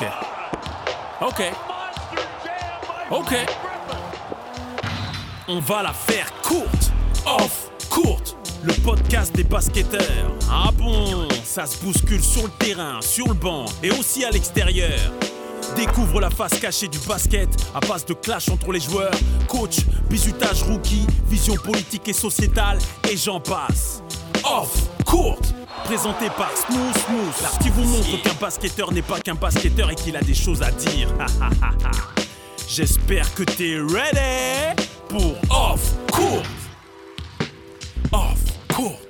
[0.00, 1.52] Ok.
[3.10, 3.34] Ok.
[5.48, 6.92] On va la faire courte.
[7.26, 8.36] Off, courte.
[8.62, 10.32] Le podcast des basketteurs.
[10.50, 14.98] Ah bon, ça se bouscule sur le terrain, sur le banc et aussi à l'extérieur.
[15.74, 19.14] Découvre la face cachée du basket à base de clash entre les joueurs,
[19.48, 22.78] coach, bisutage rookie, vision politique et sociétale,
[23.10, 24.02] et j'en passe.
[24.44, 24.74] Off,
[25.04, 25.47] courte,
[25.88, 30.18] présenté par Smooth Smooth, qui vous montre qu'un basketteur n'est pas qu'un basketteur et qu'il
[30.18, 31.08] a des choses à dire.
[32.68, 36.44] J'espère que t'es ready pour Off, courte.
[38.12, 38.38] Off,
[38.68, 39.07] courte,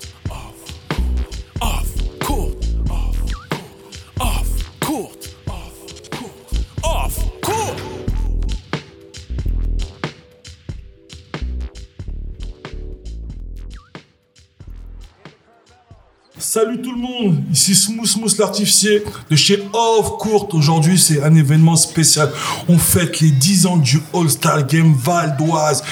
[16.50, 20.48] Salut tout le monde, ici Smooth Smooth l'artificier de chez Off Court.
[20.54, 22.32] Aujourd'hui, c'est un événement spécial.
[22.68, 25.84] On fête les 10 ans du All-Star Game Val d'Oise,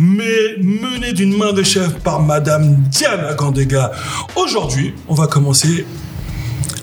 [0.00, 3.92] mais mené d'une main de chef par Madame Diana Gandega.
[4.34, 5.86] Aujourd'hui, on va commencer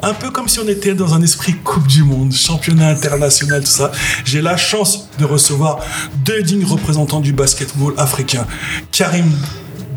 [0.01, 3.69] un peu comme si on était dans un esprit Coupe du Monde, championnat international, tout
[3.69, 3.91] ça.
[4.23, 5.79] J'ai la chance de recevoir
[6.23, 8.47] deux dignes représentants du basketball africain.
[8.93, 9.29] Karim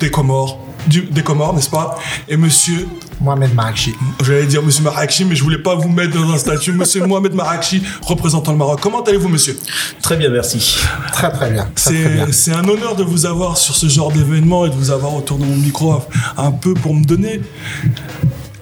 [0.00, 1.98] Dekomor, du, des Comores, n'est-ce pas?
[2.28, 2.86] Et monsieur,
[3.20, 3.94] Mohamed Marakchi.
[4.22, 6.72] j'allais dire monsieur Marakchi, mais je voulais pas vous mettre dans un statut.
[6.72, 8.80] Monsieur Mohamed Marakchi, représentant le Maroc.
[8.80, 9.58] Comment allez-vous, monsieur?
[10.02, 10.78] Très bien, merci.
[11.12, 11.68] Très très bien.
[11.76, 15.14] C'est c'est un honneur de vous avoir sur ce genre d'événement et de vous avoir
[15.14, 16.02] autour de mon micro
[16.36, 17.40] un peu pour me donner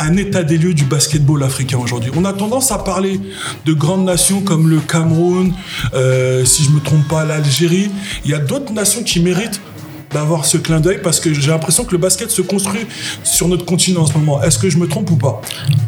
[0.00, 2.10] un état des lieux du basketball africain aujourd'hui.
[2.16, 3.20] On a tendance à parler
[3.66, 5.52] de grandes nations comme le Cameroun,
[5.94, 7.90] euh, si je me trompe pas, l'Algérie.
[8.24, 9.60] Il y a d'autres nations qui méritent
[10.12, 12.86] d'avoir ce clin d'œil parce que j'ai l'impression que le basket se construit
[13.22, 14.42] sur notre continent en ce moment.
[14.42, 15.40] Est-ce que je me trompe ou pas?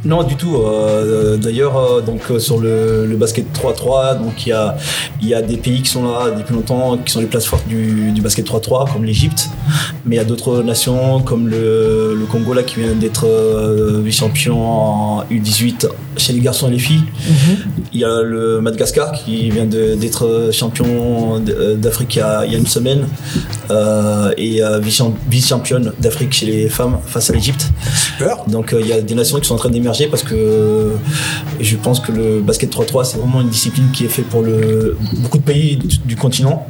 [0.05, 0.56] Non, du tout.
[0.56, 4.77] euh, D'ailleurs, euh, donc euh, sur le, basket 3-3, donc il y a,
[5.21, 7.66] il y a des pays qui sont là depuis longtemps, qui sont les places fortes
[7.69, 9.49] du, du basket 3-3, comme l'Égypte.
[10.04, 14.00] Mais il y a d'autres nations comme le, le Congo là qui vient d'être euh,
[14.04, 15.86] vice-champion en U18
[16.16, 17.04] chez les garçons et les filles.
[17.92, 22.52] Il y a le Madagascar qui vient d'être champion d- d'Afrique il, y a- il
[22.52, 23.06] y a une semaine
[23.70, 27.70] euh, et euh, vice- vice-championne d'Afrique chez les femmes face à l'Égypte.
[28.48, 30.90] Donc euh, il y a des nations qui sont en train d'émerger parce que euh,
[31.60, 34.96] je pense que le basket 3-3 c'est vraiment une discipline qui est faite pour le,
[35.19, 36.66] beaucoup de pays du, du continent,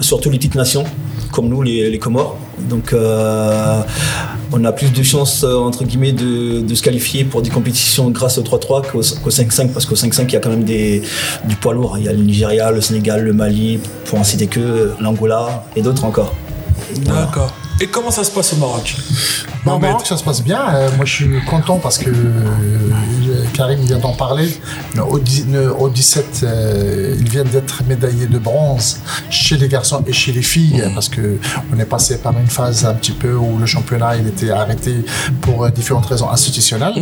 [0.00, 0.84] surtout les petites nations
[1.34, 2.38] comme nous les, Comores.
[2.70, 3.82] Donc euh,
[4.52, 8.38] on a plus de chances euh, entre guillemets de, se qualifier pour des compétitions grâce
[8.38, 11.74] au 3-3 qu'au qu'au 5-5 parce qu'au 5-5 il y a quand même du poids
[11.74, 11.98] lourd.
[11.98, 15.82] Il y a le Nigeria, le Sénégal, le Mali, pour en citer que, l'Angola et
[15.82, 16.32] d'autres encore.
[17.04, 17.52] D'accord.
[17.80, 18.94] Et comment ça se passe au Maroc
[19.66, 20.60] Non, au Maroc, ça se passe bien.
[20.74, 24.48] Euh, moi, je suis content parce que euh, Karim vient d'en parler.
[24.94, 29.66] Le Au, dix- le au 17, euh, il vient d'être médaillé de bronze chez les
[29.68, 31.38] garçons et chez les filles parce que
[31.74, 35.04] on est passé par une phase un petit peu où le championnat il était arrêté
[35.40, 36.94] pour euh, différentes raisons institutionnelles.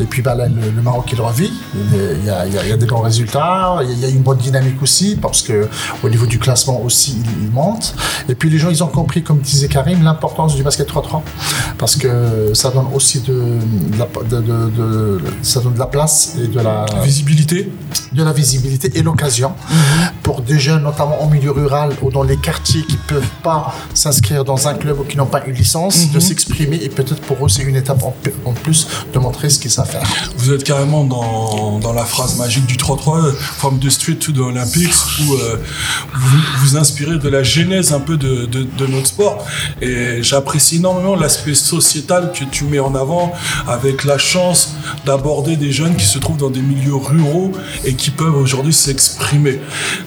[0.00, 1.52] Et puis bah, là, le, le Maroc il revit.
[1.74, 3.78] Il y, a, il y a- il y a des bons résultats.
[3.88, 5.68] Il y a- une bonne dynamique aussi parce que
[6.02, 7.94] au niveau du classement aussi il, il monte.
[8.28, 11.20] Et puis les gens ils ont compris, comme disait Karim, l'importance du basket 3-3
[11.78, 15.86] parce que ça donne aussi de, de la, de- de- de- ça donne de la
[15.86, 17.70] place et de la Visibilité
[18.12, 19.52] de la visibilité et l'occasion
[20.22, 24.42] pour des jeunes, notamment en milieu rural ou dans les quartiers qui peuvent pas s'inscrire
[24.44, 27.48] dans un club ou qui n'ont pas une licence, de s'exprimer et peut-être pour eux
[27.48, 30.02] c'est une étape en, plus de montrer ce qu'ils savent faire.
[30.38, 34.32] Vous êtes carrément dans, dans la phrase magique du 3-3, euh, from the street to
[34.32, 35.56] the Olympics, où euh,
[36.14, 39.44] vous vous inspirez de la genèse un peu de, de, de notre sport.
[39.82, 43.32] Et j'apprécie énormément l'aspect sociétal que tu mets en avant,
[43.66, 44.74] avec la chance
[45.04, 47.52] d'aborder des jeunes qui se trouvent dans des milieux ruraux
[47.84, 49.60] et qui peuvent aujourd'hui s'exprimer.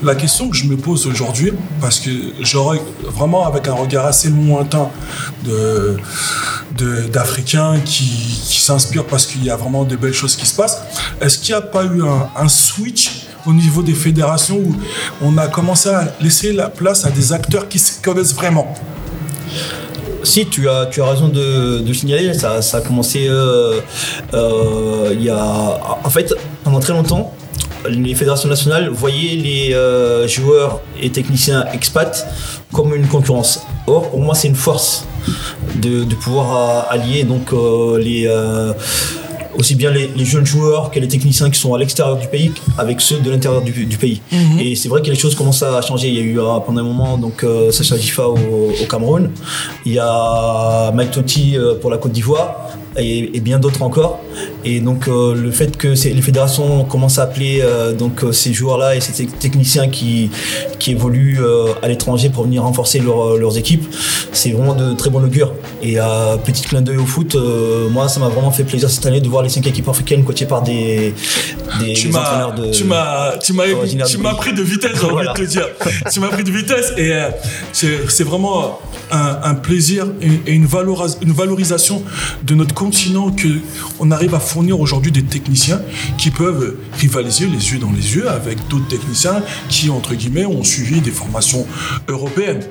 [0.04, 2.10] La question que je me pose aujourd'hui, parce que
[2.42, 4.90] j'aurais vraiment avec un regard assez lointain
[7.12, 10.82] d'Africains qui, qui s'inspirent parce qu'il y a vraiment de belles choses qui se passent.
[11.22, 14.76] Est-ce qu'il n'y a pas eu un, un switch au niveau des fédérations où
[15.22, 18.74] on a commencé à laisser la place à des acteurs qui se connaissent vraiment?
[20.32, 23.82] Tu as, tu as raison de, signaler, ça, a commencé euh,
[24.36, 25.98] euh, il y a.
[26.04, 26.32] En fait,
[26.64, 27.34] pendant très longtemps,
[27.90, 32.28] les fédérations nationales voyaient les euh, joueurs et techniciens expats
[32.72, 33.66] comme une concurrence.
[33.88, 35.08] Or, pour moi, c'est une force
[35.82, 37.52] de, de pouvoir allier donc
[38.00, 38.30] les.
[39.60, 42.52] Aussi bien les, les jeunes joueurs que les techniciens qui sont à l'extérieur du pays
[42.78, 44.22] avec ceux de l'intérieur du, du pays.
[44.60, 46.08] Et c'est vrai que les choses commencent à changer.
[46.08, 49.30] Il y a eu euh, pendant un moment donc euh, Sacha Gifa au, au Cameroun,
[49.86, 52.56] il y a Mike Totti euh, pour la Côte d'Ivoire
[52.98, 54.20] et, et bien d'autres encore.
[54.66, 58.54] Et donc euh, le fait que les fédérations commencent à appeler euh, donc euh, ces
[58.54, 60.30] joueurs-là et ces tec- techniciens qui
[60.80, 61.40] qui évoluent
[61.84, 63.86] à l'étranger pour venir renforcer leur- leurs équipes,
[64.32, 65.54] c'est vraiment de très bon augure.
[65.82, 67.36] Et à petit clin d'œil au foot,
[67.92, 70.46] moi ça m'a vraiment fait plaisir cette année de voir les cinq équipes africaines coachées
[70.46, 71.14] par des
[71.80, 73.66] des tu des m'as, entraîneurs de tu m'as, tu m'as,
[74.36, 75.68] pris de vitesse, j'ai envie de te dire.
[76.12, 77.12] tu m'as pris de vitesse et
[77.74, 78.80] c'est, vraiment
[79.12, 80.68] un, un plaisir et, une,
[81.22, 82.04] une valorisation
[82.44, 83.60] de notre continent que
[84.00, 85.82] on arrive à fournir aujourd'hui des techniciens
[86.18, 90.64] qui peuvent rivaliser les yeux dans les yeux avec d'autres techniciens qui, entre guillemets, ont
[90.64, 91.68] suivi des formations
[92.08, 92.64] européennes.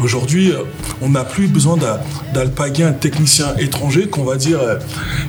[0.00, 0.62] Aujourd'hui, euh,
[1.02, 1.76] on n'a plus besoin
[2.32, 4.76] d'alpaguer un technicien étranger qu'on va dire euh,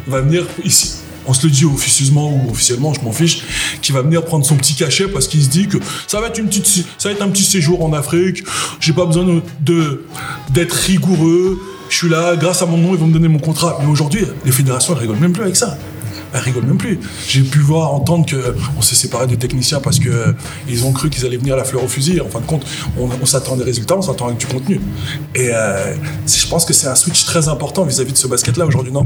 [0.07, 3.41] va venir ici on se le dit officieusement ou officiellement, je m'en fiche,
[3.81, 5.77] qui va venir prendre son petit cachet parce qu'il se dit que
[6.07, 8.43] ça va être un petit séjour en Afrique.
[8.79, 11.59] J'ai pas besoin d'être rigoureux.
[11.89, 13.77] Je suis là, grâce à mon nom, ils vont me donner mon contrat.
[13.81, 15.77] Mais aujourd'hui, les fédérations, elles rigolent même plus avec ça.
[16.33, 16.99] Elles rigolent même plus.
[17.27, 21.09] J'ai pu voir entendre que on s'est séparé des techniciens parce que euh, ont cru
[21.09, 22.21] qu'ils allaient venir à la fleur au fusil.
[22.21, 22.65] En fin de compte,
[22.99, 24.79] on, on s'attend à des résultats, on s'attend avec du contenu.
[25.35, 25.93] Et euh,
[26.27, 29.05] je pense que c'est un switch très important vis-à-vis de ce basket-là aujourd'hui, non?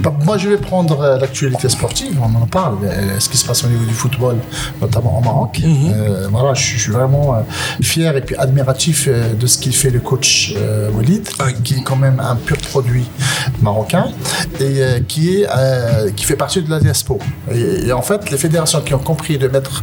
[0.00, 3.44] Bah, moi, je vais prendre euh, l'actualité sportive, on en parle, euh, ce qui se
[3.46, 4.36] passe au niveau du football,
[4.80, 5.60] notamment au Maroc.
[5.64, 7.40] Euh, voilà, je suis- vraiment euh,
[7.80, 11.52] fier et puis admiratif euh, de ce qu'il fait le coach euh, Walid, Ah.
[11.52, 13.04] qui est quand même un pur produit
[13.62, 14.06] marocain
[14.60, 17.24] et euh, qui, est, euh, qui fait partie de la diaspora.
[17.54, 19.74] Et, et en fait, les fédérations qui ont compris de mettre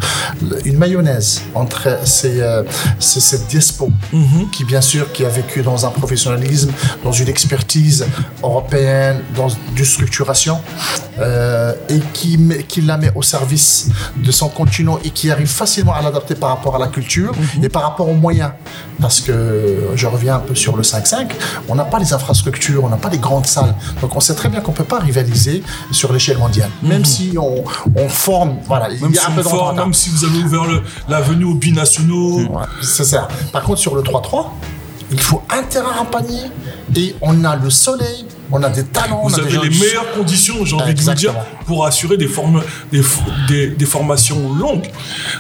[0.65, 2.63] une mayonnaise entre ces, euh,
[3.07, 3.91] ces- cette diaspora,
[4.53, 6.71] qui bien sûr qui a vécu dans un professionnalisme,
[7.03, 8.05] dans une expertise
[8.43, 10.57] européenne, dans une structuration,
[11.19, 13.87] euh, et qui, met- qui la met au service
[14.27, 17.33] de son continent et qui arrive facilement à l'adapter par rapport à la culture
[17.63, 18.51] et par rapport aux moyens.
[19.01, 19.35] Parce que
[19.95, 21.29] je reviens un peu sur le 5-5,
[21.69, 23.75] on n'a pas les infrastructures, on n'a pas les grandes salles.
[24.01, 26.69] Donc on sait très bien qu'on ne peut pas rivaliser sur l'échelle mondiale.
[26.81, 27.63] Même si on,
[27.95, 30.25] on forme, voilà, il Même y a si, un peu on forme, même si vous
[30.25, 30.63] avez ouvert
[31.07, 33.27] l'avenue aux binationaux, Ouais, c'est ça.
[33.51, 34.47] Par contre, sur le 3-3,
[35.11, 36.43] il faut un terrain, un panier,
[36.95, 39.61] et on a le soleil, on a des talents, on vous a des avez gens
[39.63, 41.33] les meilleures conditions, j'ai envie de vous dire,
[41.65, 43.01] pour assurer des, formes, des,
[43.47, 44.89] des, des formations longues.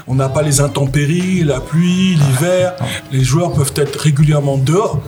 [0.07, 2.73] On n'a pas les intempéries, la pluie, l'hiver.
[3.11, 4.99] Les joueurs peuvent être régulièrement dehors.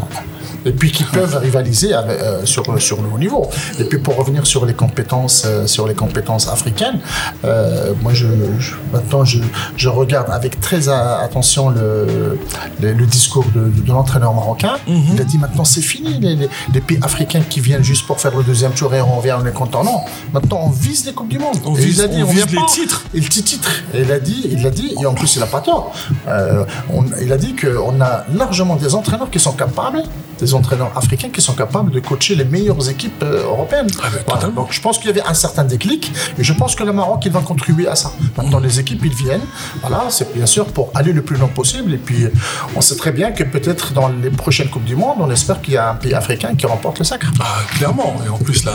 [0.66, 3.50] Et puis qui peuvent rivaliser avec, euh, sur, sur le haut niveau.
[3.80, 7.00] Et puis pour revenir sur les compétences, euh, sur les compétences africaines,
[7.46, 8.28] euh, moi je,
[8.60, 9.40] je- maintenant je,
[9.78, 12.38] je regarde avec très a- attention le,
[12.82, 14.74] le, le discours de, l'entraîneur marocain.
[14.88, 15.04] Mhm.
[15.14, 18.20] Il a dit maintenant c'est fini les, les, les pays africains qui viennent juste pour
[18.20, 19.84] faire le deuxième tour et on revient on est content.
[19.84, 20.00] Non,
[20.34, 21.58] maintenant on vise les coupes du monde.
[21.66, 22.74] On Et vise- il a dit on on vise vient les pas.
[22.74, 23.06] titres.
[23.12, 23.72] Petit titre.
[23.94, 25.94] Et il a dit, il l'a dit, et en plus il n'a pas tort.
[26.28, 30.04] Euh, on- il a dit qu'on a largement des entraîneurs qui sont capables,
[30.42, 33.88] des entraîneurs africains qui sont capables de coacher les meilleures équipes euh, européennes.
[34.04, 34.48] Ah Voilà.
[34.48, 37.22] Donc je pense qu'il y avait un certain déclic, et je pense que le Maroc
[37.26, 38.12] il va contribuer à ça.
[38.38, 39.46] Maintenant les équipes ils viennent,
[39.82, 41.94] voilà, c'est bien sûr pour aller le plus loin possible.
[41.94, 42.26] Et puis
[42.76, 45.74] on sait très bien que peut-être dans les prochaines coupes du monde, on espère qu'il
[45.76, 47.32] y a un pays africain qui remporte le sacre.
[47.40, 48.16] Ah, clairement.
[48.26, 48.74] Et en plus, là,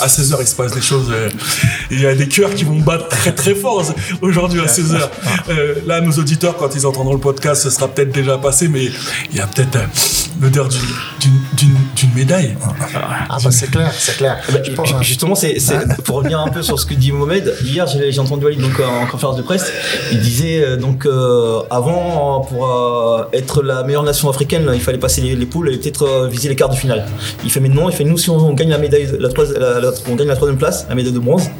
[0.00, 1.08] à 16h, il se passe des choses.
[1.10, 1.28] euh,
[1.90, 3.82] Il y a des cœurs qui vont battre très très fort
[4.22, 5.00] aujourd'hui à 16h.
[5.50, 8.84] Euh, là, nos auditeurs, quand ils entendront le podcast, ce sera peut-être déjà passé, mais
[9.30, 9.78] il y a peut-être
[10.40, 10.80] l'odeur d'une-
[11.20, 12.56] d'une- d'une d'une médaille.
[13.28, 14.38] Ah bah c'est clair, c'est clair.
[14.52, 17.54] Bah, pense- ju- Justement, c'est c'est- pour revenir un peu sur ce que dit Mohamed.
[17.64, 19.66] Hier, j'ai j'ai entendu Walid donc en conférence de presse.
[20.12, 24.80] Il disait euh, donc euh, avant pour euh, être la meilleure nation africaine, là, il
[24.80, 27.06] fallait passer les, les poules et peut-être euh, viser les quarts de finale.
[27.44, 29.90] Il fait maintenant, il fait nous si on gagne la médaille, la, trois- la- la-
[30.08, 31.50] on gagne la troisième place, la médaille de bronze.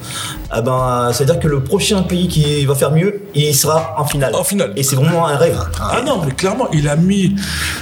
[0.50, 3.94] ah ben, ça veut dire que le prochain pays qui va faire mieux, il sera
[3.99, 4.35] en finale.
[4.35, 4.73] En finale.
[4.76, 5.58] Et c'est vraiment un rêve.
[5.80, 7.35] Ah non, mais clairement, il a mis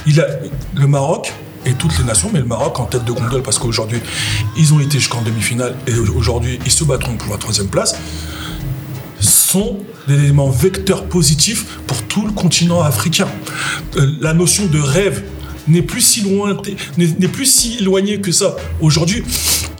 [0.05, 0.25] il a,
[0.87, 1.33] le Maroc
[1.65, 3.99] et toutes les nations, mais le Maroc en tête de gondole parce qu'aujourd'hui,
[4.55, 7.95] ils ont été jusqu'en demi-finale et aujourd'hui, ils se battront pour la troisième place,
[9.19, 13.27] sont des éléments vecteurs positifs pour tout le continent africain.
[13.97, 15.23] Euh, la notion de rêve
[15.67, 16.55] n'est plus si loin,
[16.97, 18.55] n'est plus si éloignée que ça.
[18.79, 19.23] Aujourd'hui,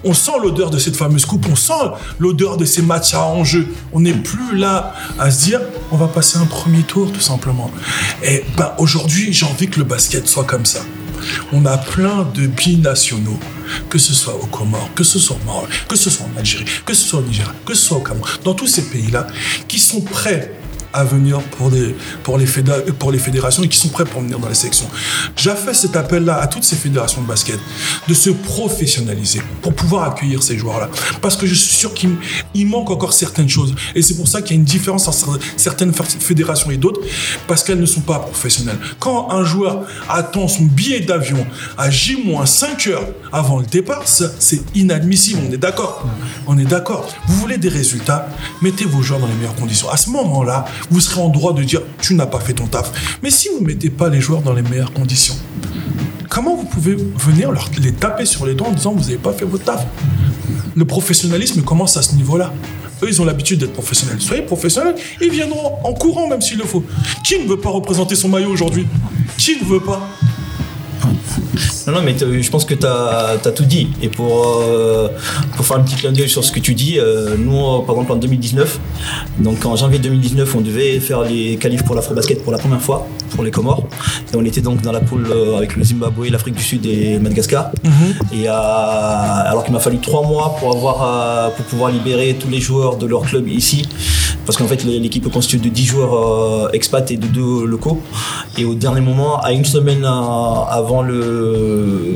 [0.03, 1.73] on sent l'odeur de cette fameuse coupe, on sent
[2.19, 3.67] l'odeur de ces matchs à enjeu.
[3.93, 5.61] On n'est plus là à se dire,
[5.91, 7.71] on va passer un premier tour tout simplement.
[8.23, 10.81] Et ben aujourd'hui, j'ai envie que le basket soit comme ça.
[11.53, 13.39] On a plein de binationaux,
[13.89, 16.65] que ce soit au Comores, que ce soit au Maroc, que ce soit en Algérie,
[16.85, 19.27] que ce soit au Nigeria, que ce soit au Cameroun, dans tous ces pays-là,
[19.67, 20.56] qui sont prêts
[20.97, 21.69] à venir pour,
[22.37, 24.87] les fédérations et qui sont prêts pour venir dans les sections.
[25.35, 27.59] J'ai fait cet appel-là à toutes ces fédérations de basket
[28.07, 30.89] de se professionnaliser pour pouvoir accueillir ces joueurs-là.
[31.21, 32.15] Parce que je suis sûr qu'il
[32.55, 33.75] il manque encore certaines choses.
[33.93, 37.01] Et c'est pour ça qu'il y a une différence entre certaines fédérations et d'autres,
[37.47, 38.79] parce qu'elles ne sont pas professionnelles.
[38.99, 41.45] Quand un joueur attend son billet d'avion
[41.77, 45.41] à J-5 heures avant le départ, c'est inadmissible.
[45.47, 46.03] On est d'accord.
[46.47, 47.07] On est d'accord.
[47.27, 48.29] Vous voulez des résultats,
[48.63, 49.89] mettez vos joueurs dans les meilleures conditions.
[49.89, 53.19] À ce moment-là, vous serez en droit de dire tu n'as pas fait ton taf.
[53.23, 55.35] Mais si vous ne mettez pas les joueurs dans les meilleures conditions,
[56.29, 59.33] comment vous pouvez venir leur, les taper sur les doigts en disant vous n'avez pas
[59.33, 59.85] fait votre taf?
[60.75, 62.53] Le professionnalisme commence à ce niveau-là.
[63.03, 64.19] Eux, ils ont l'habitude d'être professionnels.
[64.19, 66.83] Soyez professionnels, ils viendront en courant même s'il le faut.
[67.23, 68.87] Qui ne veut pas représenter son maillot aujourd'hui?
[69.37, 70.07] Qui ne veut pas?
[71.87, 73.87] Non, non, mais je pense que tu as, tout dit.
[74.01, 75.07] Et pour, euh,
[75.55, 77.95] pour faire un petit clin d'œil sur ce que tu dis, euh, nous, euh, par
[77.95, 78.79] exemple, en 2019,
[79.39, 83.07] donc en janvier 2019, on devait faire les qualifs pour l'Afro-Basket pour la première fois,
[83.31, 83.87] pour les Comores.
[84.33, 87.71] Et on était donc dans la poule avec le Zimbabwe, l'Afrique du Sud et Madagascar.
[88.33, 92.59] Et euh, alors qu'il m'a fallu trois mois pour, avoir, pour pouvoir libérer tous les
[92.59, 93.87] joueurs de leur club ici.
[94.45, 98.01] Parce qu'en fait, l'équipe est constituée de 10 joueurs expats et de deux locaux.
[98.57, 101.16] Et au dernier moment, à une semaine avant le,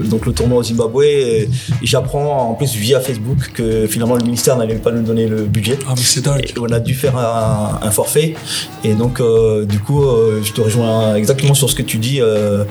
[0.10, 1.46] donc le tournoi au Zimbabwe, euh,
[1.84, 5.78] j'apprends en plus via Facebook que finalement le ministère n'allait pas nous donner le budget.
[5.88, 6.46] Ah, mais c'est dingue.
[6.46, 8.36] Et on a dû faire un, un forfait.
[8.84, 12.20] Et donc, euh, du coup, euh, je te rejoins exactement sur ce que tu dis.
[12.22, 12.64] Euh,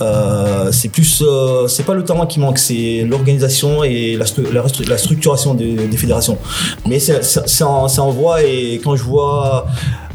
[0.00, 5.54] euh, c'est plus, euh, c'est pas le talent qui manque, c'est l'organisation et la, structuration
[5.54, 6.38] des, des fédérations.
[6.86, 9.66] Mais c'est en, c'est en voie et quand je vois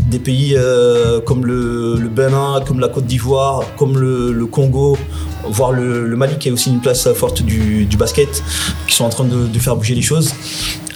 [0.09, 4.97] des pays euh, comme le, le Bénin, comme la Côte d'Ivoire, comme le, le Congo,
[5.47, 8.43] voire le, le Mali qui est aussi une place forte du, du basket,
[8.87, 10.33] qui sont en train de, de faire bouger les choses.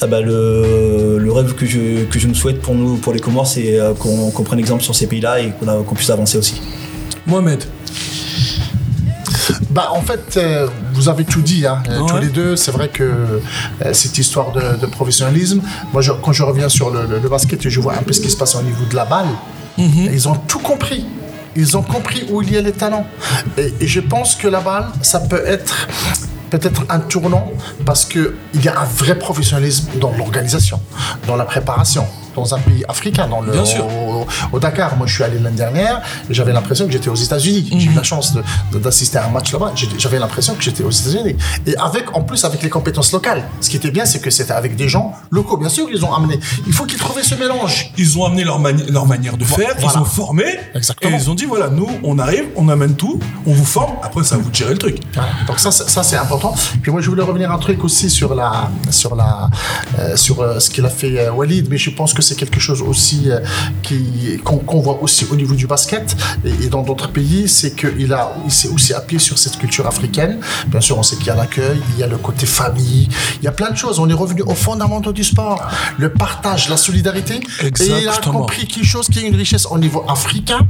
[0.01, 3.19] Ah bah, le, le rêve que je, que je nous souhaite pour nous, pour les
[3.19, 6.61] Comores, c'est euh, qu'on prenne exemple sur ces pays-là et qu'on puisse avancer aussi.
[7.25, 7.63] Mohamed,
[9.69, 12.55] Bah, en fait, euh, vous avez tout dit, hein, euh, tous les deux.
[12.55, 15.61] C'est vrai que euh, cette histoire de, de professionnalisme,
[15.93, 18.13] moi, je- quand je reviens sur le, le- le basket et je vois un peu
[18.13, 19.27] ce qui se passe au niveau de la balle,
[20.11, 21.05] ils ont tout compris.
[21.57, 23.07] Ils ont compris où il y a les talents.
[23.57, 25.87] Et, je pense que la balle, ça peut être
[26.51, 27.51] peut-être un tournant
[27.85, 28.31] parce qu'il
[28.63, 30.79] y a un vrai professionnalisme dans l'organisation,
[31.25, 32.07] dans la préparation,
[32.38, 33.86] dans un pays africain, dans le, Bien sûr.
[33.86, 34.96] au, au Dakar.
[34.96, 37.67] Moi, je suis allé l'année dernière et j'avais l'impression que j'étais aux États-Unis.
[37.77, 38.38] J'ai eu la chance
[38.74, 39.74] d'assister à un match là-bas.
[39.98, 41.36] J'avais l'impression que j'étais aux États-Unis.
[41.65, 43.44] Et avec, en plus, avec les compétences locales.
[43.62, 45.58] Ce qui était bien, c'est que c'était avec des gens locaux.
[45.58, 46.39] Bien sûr, ils ont amené.
[46.67, 47.91] Il faut qu'ils trouvent ce mélange.
[47.98, 49.91] ils ont amené leur, mani- leur manière de faire, voilà.
[49.96, 50.44] ils ont formé,
[50.75, 51.17] Exactement.
[51.17, 54.24] et ils ont dit voilà, nous, on arrive, on amène tout, on vous forme, après,
[54.24, 55.00] ça vous de gérer le truc.
[55.15, 55.29] Voilà.
[55.48, 56.53] Donc ça, c'est- ça c'est important.
[56.84, 59.50] Puis moi, je voulais revenir un truc aussi sur la, sur la,
[60.00, 62.60] euh, sur euh, ce qu'il a fait euh, Walid, mais je pense que c'est quelque
[62.60, 63.39] chose aussi euh,
[63.84, 66.15] qui qu'on voit aussi au niveau du basket
[66.46, 69.88] et, et dans d'autres pays, c'est qu'il a, il s'est aussi appuyé sur cette culture
[69.88, 70.39] africaine.
[70.67, 73.07] Bien sûr, on sait qu'il y a l'accueil, il y a le côté famille,
[73.39, 74.00] il y a plein de choses.
[74.00, 75.60] On est revenu aux fondamentaux du sport,
[75.98, 77.39] le partage, la solidarité.
[77.63, 80.67] Et il a compris quelque chose qui est une richesse au niveau africain.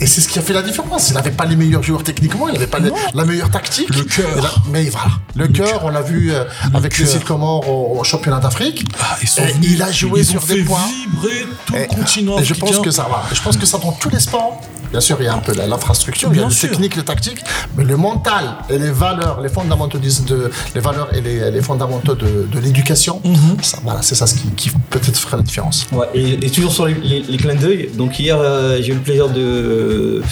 [0.00, 1.10] Et c'est ce qui a fait la différence.
[1.10, 2.78] Il n'avait pas les meilleurs joueurs techniquement, il n'avait pas
[3.14, 3.94] la meilleure tactique.
[3.94, 4.62] Le cœur.
[4.70, 8.84] Mais voilà, le, cœur, on l'a vu euh, avec îles Comores au, au championnat d'Afrique.
[9.00, 9.16] Ah,
[9.62, 10.80] il a joué ils sur ont des fait points.
[10.86, 13.24] vibrer tout Et, le continent et je pense que ça va.
[13.32, 14.60] Je pense que ça dans tous les sports.
[14.96, 16.70] Bien sûr, il y a un peu l'infrastructure, il y a Bien le sûr.
[16.70, 17.40] technique, le tactique,
[17.76, 22.14] mais le mental et les valeurs, les fondamentaux de, les valeurs et les, les fondamentaux
[22.14, 23.58] de, de l'éducation, Mhm.
[23.84, 25.86] voilà, c'est ça ce qui, qui peut-être ferait la différence.
[25.92, 28.94] Ouais, et, et toujours sur les, les- les clins d'œil, donc hier euh, j'ai eu
[28.94, 30.22] le plaisir de,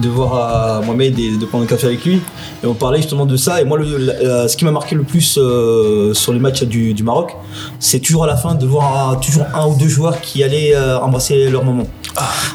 [0.00, 2.20] de voir euh, Mohamed et de prendre un café avec lui,
[2.62, 4.94] et on parlait justement de ça, et moi le- la- la- ce qui m'a marqué
[4.94, 7.32] le plus euh, sur les matchs du, du Maroc,
[7.80, 10.76] c'est toujours à la fin de voir un- toujours un ou deux joueurs qui allaient
[10.76, 11.64] euh, embrasser leur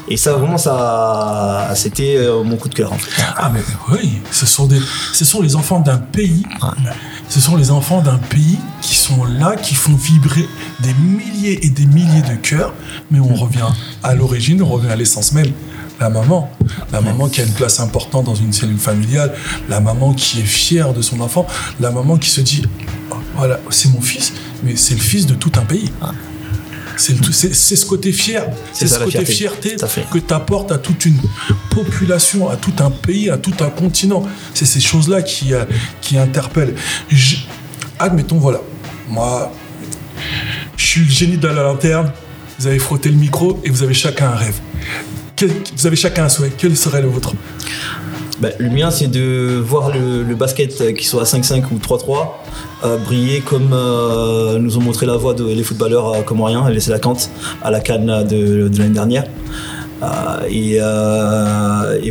[0.08, 2.92] Et ça vraiment ça c'était mon coup de cœur.
[3.36, 3.60] Ah mais
[3.90, 4.80] oui, ce sont des,
[5.12, 6.44] ce sont les enfants d'un pays.
[7.28, 10.48] Ce sont les enfants d'un pays qui sont là, qui font vibrer
[10.80, 12.72] des milliers et des milliers de cœurs.
[13.10, 13.68] Mais on revient
[14.02, 15.52] à l'origine, on revient à l'essence même.
[16.00, 16.48] La maman,
[16.92, 19.34] la maman qui a une place importante dans une cellule familiale,
[19.68, 21.44] la maman qui est fière de son enfant,
[21.80, 22.62] la maman qui se dit,
[23.10, 25.90] oh, voilà, c'est mon fils, mais c'est le fils de tout un pays.
[26.98, 29.76] C'est ce côté fier, C'est ce côté fierté.
[30.10, 31.18] que tu apportes à toute une
[31.70, 34.22] population, à tout un pays, à tout un continent.
[34.52, 35.64] C'est ces choses-là qui, euh,
[36.00, 36.74] qui interpellent.
[37.08, 37.36] Je-
[37.98, 38.60] admettons, voilà,
[39.08, 39.52] moi,
[40.76, 42.12] je suis le génie de la lanterne,
[42.58, 44.58] vous avez frotté le micro et vous avez chacun un rêve.
[45.36, 46.50] Quel- vous avez chacun un souhait.
[46.58, 47.32] Quel serait le vôtre?
[48.40, 52.28] Ben, le mien, c'est de voir le, basket, euh, qu'il soit à 5-5 ou 3-3,
[52.84, 57.00] euh, briller comme euh, nous ont montré la voie de, les footballeurs euh, laisser la
[57.00, 57.30] cante
[57.62, 59.24] à la canne de, l'année dernière.
[60.48, 60.78] Et,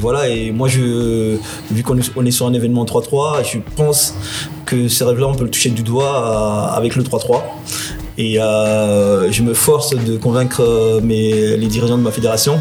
[0.02, 1.38] voilà, et moi, je,
[1.72, 4.14] vu qu'on est, sur un événement 3-3, je pense
[4.66, 7.42] que ces rêves-là, on peut le toucher du doigt avec le 3-3.
[8.18, 12.60] Et je me force de convaincre les dirigeants de ma fédération.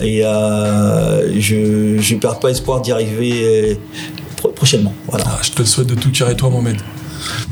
[0.00, 3.74] Et euh, je ne perds pas espoir d'y arriver euh,
[4.36, 4.94] pro- prochainement.
[5.08, 5.24] Voilà.
[5.28, 6.76] Ah, je te le souhaite de tout cœur et toi, Mohamed.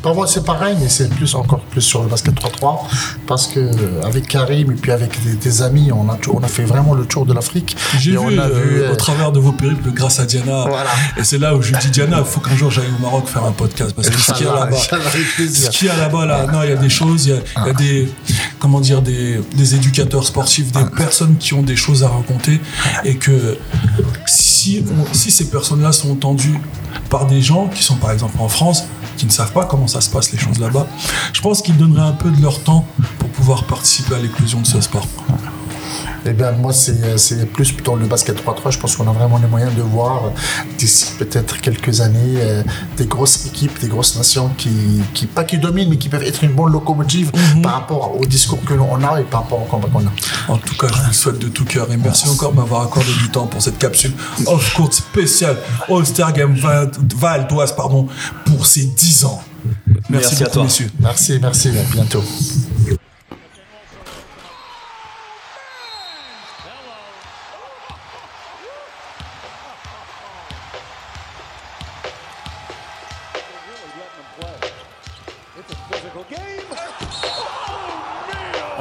[0.02, 2.80] Pour moi, c'est pareil, mais c'est plus encore plus sur le basket 3-3
[3.26, 6.42] parce que euh, avec Karim et puis avec des, des amis, on a, tout- on
[6.42, 7.74] a fait vraiment le tour de l'Afrique.
[7.98, 10.66] J'ai vu, on a euh, vu, au travers de vos périples grâce à Diana.
[10.68, 10.90] Voilà.
[11.16, 13.44] Et c'est là où je dis Diana, il faut qu'un jour j'aille au Maroc faire
[13.44, 13.92] un podcast.
[13.96, 16.68] Parce que ce qu'il y a là-bas, ce qu'il y a là-bas, là, non, il
[16.68, 18.08] y a des choses, il y a, il y a des,
[18.62, 22.60] comment dire, des, éducateurs sportifs, des personnes qui ont des choses à raconter
[23.04, 23.58] et que
[24.24, 26.60] si, si ces personnes-là sont entendues
[27.10, 28.84] par des gens qui sont par exemple en France,
[29.16, 30.86] qui ne savent pas comment ça se passe les choses là-bas,
[31.32, 32.86] je pense qu'ils donneraient un peu de leur temps
[33.18, 35.08] pour pouvoir participer à l'éclosion de ce sport.
[36.26, 38.72] Eh bien, moi, c'est c'est plus dans le basket 3-3.
[38.72, 40.28] Je pense qu'on a vraiment les moyens de voir euh,
[40.78, 42.62] d'ici peut-être quelques années euh,
[42.96, 44.70] des grosses équipes, des grosses nations qui,
[45.14, 47.30] qui, pas qui dominent, mais qui peuvent être une bonne locomotive
[47.62, 50.12] par rapport au discours que l'on a et par rapport au combat qu'on a.
[50.48, 52.82] En tout cas, je vous le souhaite de tout cœur et merci encore de m'avoir
[52.82, 54.12] accordé du temps pour cette capsule
[54.46, 55.56] off-court spéciale
[55.88, 58.06] All-Star Game Val, Val d'Oise, pardon,
[58.44, 59.42] pour ces 10 ans.
[59.86, 60.64] Merci, Merci à toi.
[60.64, 60.90] messieurs.
[61.00, 62.22] Merci, merci, à bientôt.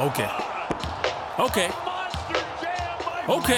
[0.04, 0.22] Ok.
[1.38, 1.70] Ok.
[3.28, 3.52] Ok.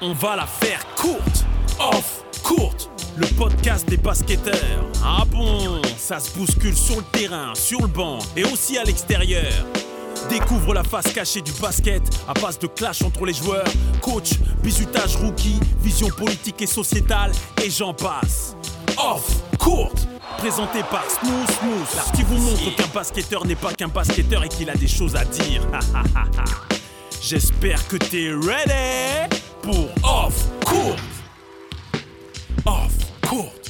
[0.00, 1.44] On va la faire courte.
[1.80, 2.88] Off, courte.
[3.16, 4.84] Le podcast des basketteurs.
[5.04, 9.52] Ah bon, ça se bouscule sur le terrain, sur le banc et aussi à l'extérieur.
[10.28, 13.66] Découvre la face cachée du basket à base de clash entre les joueurs,
[14.00, 17.32] coach, bisutage rookie, vision politique et sociétale
[17.64, 18.54] et j'en passe.
[18.98, 19.24] Off,
[19.58, 20.06] courte,
[20.38, 24.48] présenté par Smooth Smooth, là qui vous montre qu'un basketteur n'est pas qu'un basketteur et
[24.48, 25.62] qu'il a des choses à dire.
[27.20, 30.96] J'espère que t'es ready pour Off Court.
[32.64, 32.92] Off
[33.28, 33.67] Court.